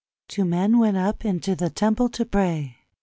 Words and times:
Two 0.27 0.45
men 0.45 0.79
went 0.79 0.97
up 0.97 1.23
into 1.25 1.55
the 1.55 1.69
temple 1.69 2.09
to 2.09 2.25
pray. 2.25 2.77